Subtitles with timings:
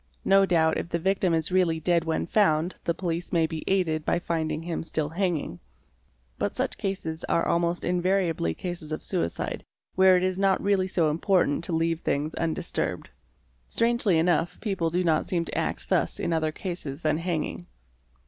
[0.25, 4.03] No doubt if the victim is really dead when found the police may be aided
[4.03, 5.59] by finding him still hanging.
[6.39, 11.11] But such cases are almost invariably cases of suicide where it is not really so
[11.11, 13.11] important to leave things undisturbed.
[13.67, 17.67] Strangely enough people do not seem to act thus in other cases than hanging.